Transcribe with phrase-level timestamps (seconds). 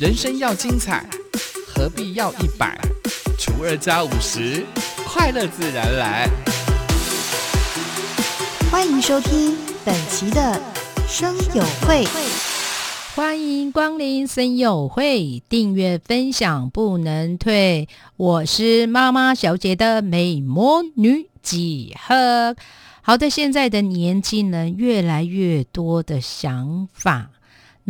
[0.00, 1.06] 人生要精彩，
[1.66, 2.80] 何必要一百
[3.38, 4.64] 除二加五十？
[5.04, 6.26] 快乐自然来。
[8.70, 10.58] 欢迎收听本期的
[11.06, 12.06] 生友会。
[13.14, 17.86] 欢迎光临森友会，订阅分享不能退。
[18.16, 22.56] 我是妈妈小姐的美魔女几何。
[23.02, 27.28] 好的，现在的年轻人越来越多的想法，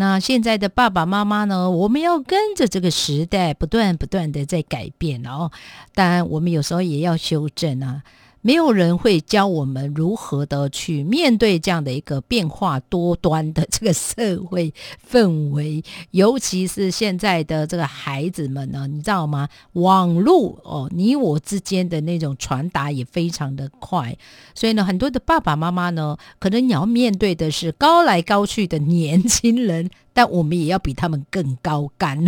[0.00, 1.70] 那现在的爸爸妈妈呢？
[1.70, 5.50] 我们要跟着这个时代不断不断的在改变哦。
[5.94, 8.02] 当然，我们有时候也要修正啊。
[8.42, 14.72] 没有人会教我们如何的去面对这样的一个变化多端的这个社会
[15.10, 19.48] 氛围，尤其是现在的这个孩子们呢，你知道吗？
[19.74, 24.16] 网络哦，你我之间的那种传达也非常的快，
[24.54, 32.24] 所以呢，很多的爸爸妈妈呢，可能你要面对的是高来高去的年轻人，但我们也要比他们更高干。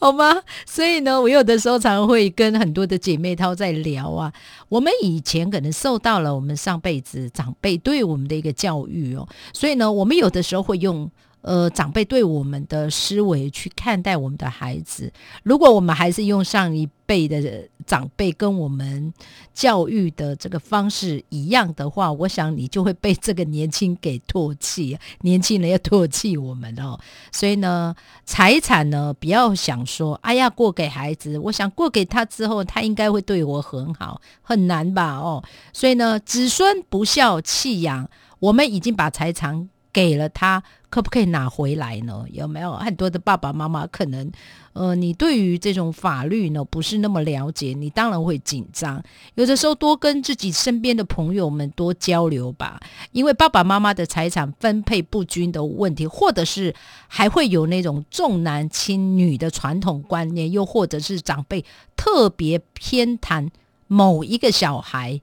[0.00, 0.42] 好吗？
[0.66, 4.32] 所以呢，我有的时候常会跟很多的姐妹她在聊啊。
[4.68, 11.08] 我们以前可能受到了我们上辈子长辈对我们的一个教育哦，所以呢，我们有的时候会用。
[11.42, 15.10] 呃，长辈对我们的思维去看待我们的孩子，
[15.42, 19.12] 如果我们还是用上一辈的长辈跟我们
[19.54, 26.98] 教育的这个方式一样的话，我想你就会被这个年轻给唾弃， 年轻人要唾弃我们哦。
[27.32, 27.94] 所以呢，
[28.26, 35.16] 财产呢，不要想说，哎呀，过给孩子，我想过给他之后，他应该会对我很好，很难吧？
[35.16, 39.70] 哦，所以呢，子孙不孝弃养，我们已经把财产。
[39.92, 42.24] 给了他，可不可以拿回来呢？
[42.30, 44.30] 有没有很多的爸爸妈妈可能，
[44.72, 49.02] 呃，你对于这种法律呢不是那么了解，你当然会紧张。
[49.34, 52.80] 有的时候多跟自己身边的朋友们多交流吧，
[53.12, 56.74] 因为爸爸妈妈的财产分配不均的问题，或者是
[57.08, 61.64] 还会有那种重男轻女的传统观念，又或者是长辈
[61.96, 63.48] 特别偏袒
[63.86, 65.20] 某一个小孩。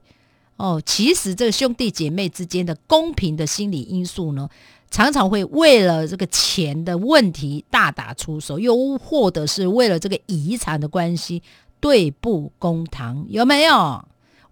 [0.58, 4.48] 哦，其实这个兄弟姐妹之间的公平的心理因素呢，
[4.90, 11.40] 常常会为了这个钱的问题大打出手，又或者是为了这个遗产的关系
[11.78, 14.04] 对簿公堂，有没有？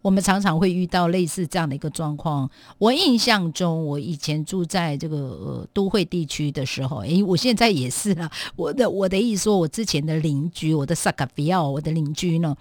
[0.03, 2.49] 我们常常会遇到类似这样的一个状况。
[2.79, 8.31] 我印象中，我以前住在这个呃都会地区的时候，诶，我现在也是啊。
[8.55, 12.57] 我的我的意思说，我之前的邻居，我的萨卡比奥，我的邻居呢？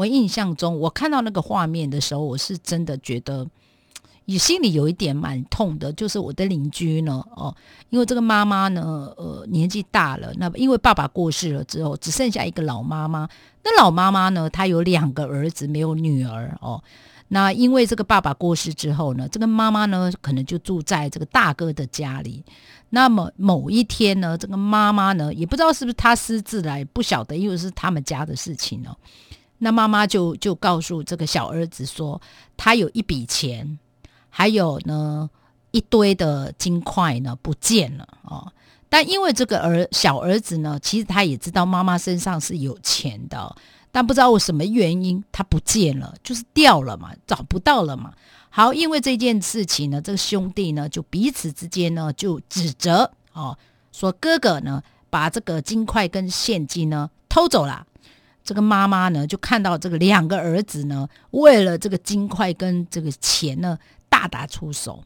[0.00, 3.46] 我印象中，我看到那个画面的时候，我是真的觉得，
[4.24, 5.92] 你心里有一点蛮痛的。
[5.92, 7.54] 就是我的邻居呢，哦，
[7.90, 13.28] 因为这个妈妈呢，呃，年纪大了，那因为爸爸过世了之后，只剩下一个老妈妈。
[13.62, 16.82] 那老妈妈呢，她有两个儿子，没有女儿哦。
[17.28, 22.42] 那因为这个爸爸过世之后呢，这个妈妈呢，可能就住在这个大哥的家里。
[22.88, 28.96] 那么某一天呢，这个妈妈呢，也不知道是不是她私自来，不晓得，因为是他们家的事情哦。
[29.62, 32.20] 那妈妈就就告诉这个小儿子说，
[32.56, 33.78] 他有一笔钱，
[34.28, 35.28] 还有呢
[35.70, 38.50] 一堆的金块呢不见了哦。
[38.88, 43.54] 但因为这个儿小儿子呢，其实他也知道妈妈身上是有钱的，
[43.92, 48.12] 但不知道为什么原因他不见了，就是掉了嘛，找不到了嘛。
[48.48, 53.56] 好，因为这件事情呢，这个兄弟呢就彼此之间呢就指责哦，
[53.92, 57.86] 说哥哥呢把这个金块跟现金呢偷走了。
[58.50, 63.78] 这个妈妈呢，就看到这个两个儿子呢，为了这个金块跟这个钱呢，
[64.08, 65.04] 大打出手。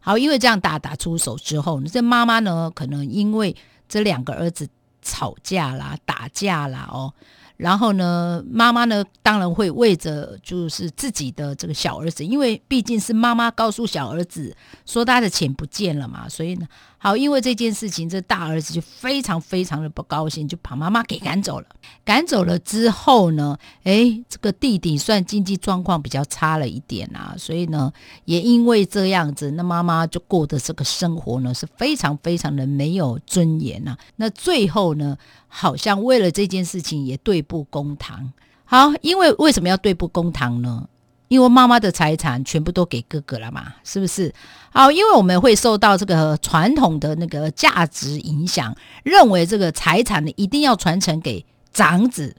[0.00, 3.54] 好，因为这样大打出手之后，这妈妈呢，可能因为
[3.88, 4.68] 这两个儿子
[5.00, 7.14] 吵架啦、打架啦，哦。
[7.58, 21.66] 然后呢，妈妈呢，当然会为着就是自己的这个小儿子，因为毕竟是妈妈告诉小儿子说他的钱不见了嘛，所以呢，好，因为这件事情，这大儿子就非常非常的不高兴，就把妈妈给赶走了。
[22.04, 27.92] 赶走了之后呢，哎，这个弟弟算经济状况比较差了一点啊，所以呢，
[28.24, 33.96] 也因为这样子，那妈妈就过的这个生活呢，是非常非常的没有尊严呐。
[34.14, 35.18] 那最后呢？
[35.50, 38.32] 好像为了这件事情也对簿公堂。
[38.64, 40.86] 好，因为为什么要对簿公堂呢？
[41.26, 44.32] 因为妈妈的财产全部都给哥哥了嘛，是不是？
[44.70, 52.34] 好，因为我们会受到这个传统的那个价值影响，认为这个财产呢一定要传承给长子，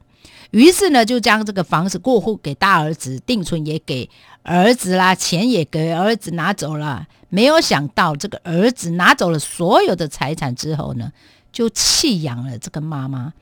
[0.52, 4.10] 于是呢就将这个房子过户给大儿子，定存也给
[4.42, 7.06] 儿子啦，钱也给儿子拿走了。
[7.30, 11.12] 没有想到这个儿子拿走了所有的财产之后呢？
[11.52, 13.34] 就弃养了这个妈妈，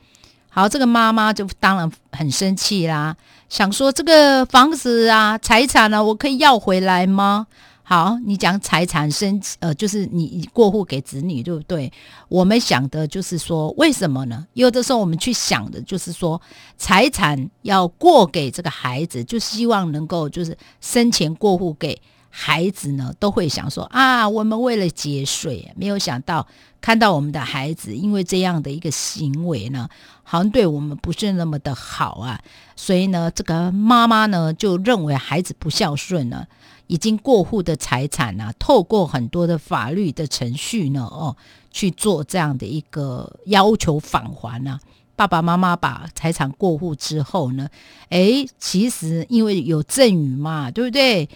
[0.57, 3.15] 好，这个妈妈就当然很生气啦，
[3.47, 7.45] 想说这个房子啊、财产呢，我可以要回来吗？
[7.83, 11.93] 好，你讲财产生呃，就是你过户给子女，对不对？
[12.27, 14.47] 我们想的就是说，为什么呢？
[14.53, 16.41] 有的时候我们去想的就是说，
[16.75, 22.01] 财产要过给这个孩子，就希望能够就是生前过户给
[22.39, 26.45] 孩子呢，都会想说啊，我们为了节税，没有想到
[26.79, 29.89] 看到我们的孩子因为这样的一个行为呢，
[30.21, 32.39] 好像对我们不是那么的好啊，
[32.75, 36.45] 所以呢，这个妈妈呢就认为孩子不孝顺呢。
[36.85, 41.35] 已经过户的财产呢，透过很多的法律的程序呢，哦，
[41.71, 44.79] 去做这样的一个要求返还呢。
[45.15, 47.67] 爸爸妈妈把财产过户之后呢，
[48.09, 51.27] 诶，其实因为有赠与嘛，对不对？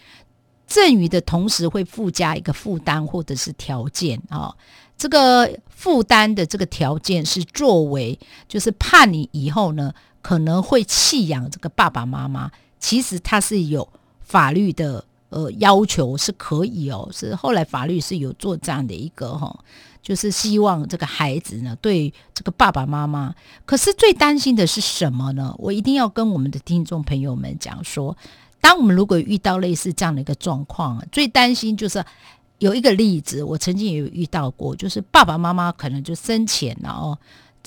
[0.72, 4.56] 赠与的同时会附加一个负担或者是条件啊。
[4.98, 12.50] 这个负担的这个条件是作为，就是怕你以后呢可能会弃养这个爸爸妈妈。
[12.80, 13.88] 其实它是有
[14.22, 15.04] 法律的。
[15.32, 19.64] 呃，要求是可以哦，是后来法律是有做这样的一个哈，
[20.02, 23.34] 就是希望这个孩子呢，对这个爸爸妈妈。
[23.66, 25.56] 可是最担心的是什么呢？
[25.58, 28.18] 我一定要跟我们的听众朋友们讲说，
[28.62, 32.02] 当我们如果遇到类似这样的一个状况，最担心就是
[32.60, 37.18] 有一个例子，我曾经也有遇到过，就是爸爸妈妈可能就生前然后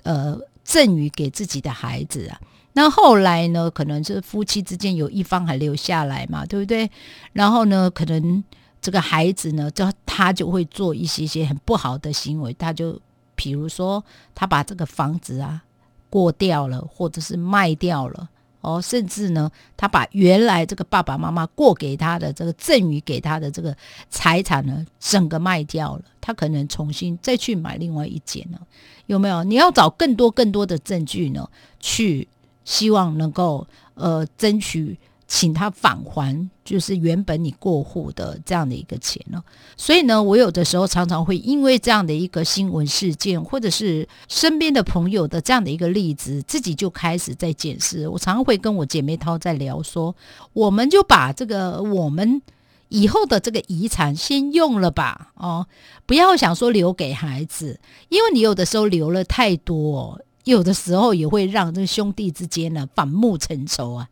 [0.04, 2.40] 呃赠予给自己的孩子啊。
[2.76, 3.70] 那后来呢？
[3.70, 6.90] 可能是夫妻之间有一方还留下来嘛，对不对？
[7.32, 8.42] 然后呢，可能
[8.80, 13.00] 这个孩子呢，就他就会做一些些很不好的行为，他就
[13.36, 14.04] 比如说
[14.34, 15.62] 他把这个房子啊
[16.10, 18.28] 过掉了，或者是卖掉了
[18.64, 23.76] 哦，甚至呢，他把原来这个爸爸妈妈过给他的这个赠予给他的这个
[24.08, 28.58] 财产呢，整个卖掉了，他可能重新再去买另外一间呢，
[29.06, 29.44] 有没有？
[29.44, 32.26] 你要找更多更多的证据呢，去。
[32.66, 39.42] 希望能够呃争取请他返还，就是原本你过户的这样的一个钱了。
[39.76, 48.06] 所以呢，我有的时候常常会因为这样的一个新闻事件，或者是身边的朋友的这样的一个例子，自己就开始在检视。
[48.08, 50.14] 我常常会跟我姐妹涛在聊说，
[50.52, 52.42] 我们就把这个我们
[52.88, 55.66] 以后的这个遗产先用了吧，哦，
[56.06, 60.20] 不要想说留给孩子，因为你有的时候留了太多。
[60.44, 64.06] 有的时候也会让这兄弟之间呢反目成仇啊，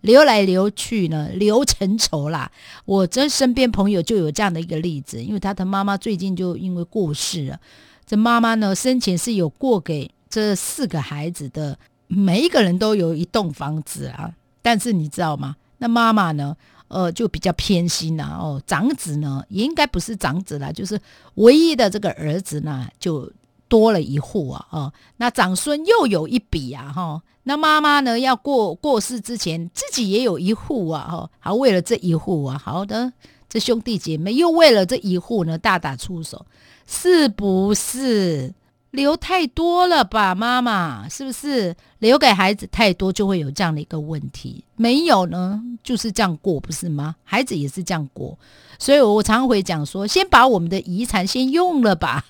[0.00, 2.50] 流来流去呢流成仇啦。
[2.84, 7.60] 我这身边朋友就有这样的一个例子，因为他的妈妈最近就因为过世了，
[8.06, 14.32] 这妈妈呢生前是有过给这四个孩子的，每一个人都有一栋房子啊。
[14.62, 15.56] 但是你知道吗？
[15.78, 16.56] 那妈妈呢，
[16.88, 18.36] 呃，就比较偏心呐。
[18.40, 21.00] 哦，长子呢也应该不是长子了，就是
[21.34, 23.30] 唯一的这个儿子呢就。
[23.70, 33.10] 多了一户啊，哦，那长孙又有一笔啊，哈，那妈妈呢要过过世之前，自己也有一户啊，哈，好为了这一户啊，好的，
[33.48, 36.44] 这兄弟姐妹又为了这一户呢大打出手，
[36.86, 38.52] 是不是
[38.90, 40.34] 留太多了吧？
[40.34, 44.62] 妈妈是不是留给孩子太多就会有这样的一个问题？
[44.76, 47.16] 没有呢，就是这样过，不是吗？
[47.24, 48.38] 孩子也是这样过，
[48.78, 52.26] 所以我常会讲说，先把我们的遗产先用了吧。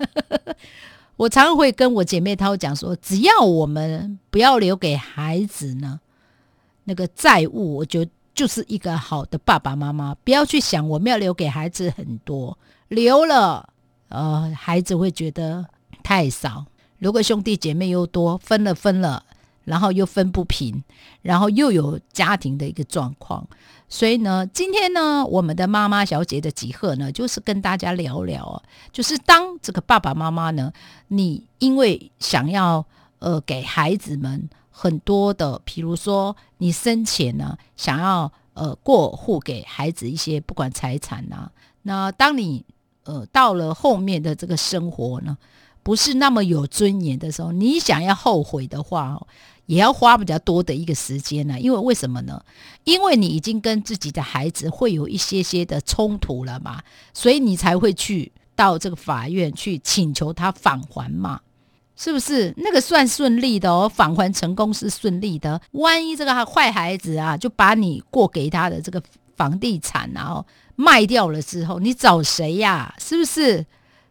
[1.18, 5.98] 我常会跟我姐妹涛讲说，只要我们不要留给孩子呢
[6.84, 10.14] 那个债务，我觉得就是一个好的爸爸妈妈。
[10.22, 12.56] 不要去想我们要留给孩子很多，
[12.86, 13.68] 留了
[14.10, 15.66] 呃孩子会觉得
[16.04, 16.64] 太少。
[16.98, 19.24] 如果兄弟姐妹又多，分了分了。
[19.68, 20.82] 然后又分不平，
[21.20, 23.46] 然后又有家庭的一个状况，
[23.88, 30.72] 所以呢，今天呢，我们的妈妈小姐的集合呢，就是跟大家聊聊，就是当这个爸爸妈妈呢，
[31.08, 32.84] 你因为想要
[33.18, 41.50] 呃给孩子们很多的，比如说你生前呢想要呃过户给孩子一些不管财产呐，
[41.82, 42.64] 那当你
[43.04, 45.36] 呃到了后面的这个生活呢，
[45.88, 49.18] 不是那么有尊严的时候，你想要后悔的话。
[49.64, 52.42] 也要花比较多的一个时间呢，因为为什么呢？
[52.84, 61.40] 因为你已经跟自己的孩子会有一些些的冲突了嘛，所以你才会去到这个法院去请求他返还嘛，
[61.96, 62.54] 是不是？
[62.56, 65.60] 那个算顺利的哦，返还成功是顺利的。
[65.72, 69.02] 万一这个坏孩子啊，就把你过给他的这个
[69.36, 72.94] 房地产然后卖掉了之后，你找谁呀？
[72.98, 73.66] 是不是？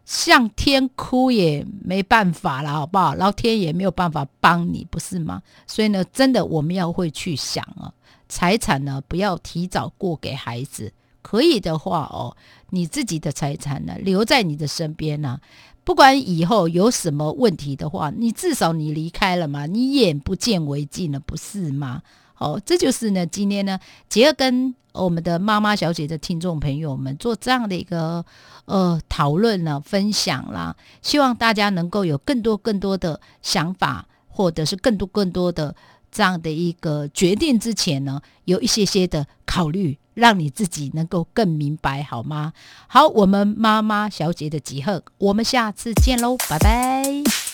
[0.08, 3.14] 向天哭也没办法了，好不好？
[3.14, 5.42] 老天也没有办法帮你，不是吗？
[5.66, 7.92] 所以呢，真的我们要会去想啊，
[8.26, 12.34] 财产呢不要提早过给孩子，可以的话哦，
[12.70, 15.38] 你自己的财产呢留在你的身边呢，
[15.84, 22.00] 不管以后有什么问题的话，你至少你离开了嘛，你眼不见为净了，不是吗？
[22.38, 23.78] 哦，这就是呢，今天呢，
[24.08, 28.24] 结合跟我们的妈妈小姐的听众朋友们做这样的一个
[28.64, 35.74] 呃讨论呢、分享啦，希望大家能够有更多更多的想法，或者是更多更多的
[36.10, 42.52] 这样的一个决定之前呢，有一些些的考虑，让你自己能够更明白，好吗？
[42.88, 47.47] 好，我们妈妈小姐的集合，我们下次见喽，拜拜。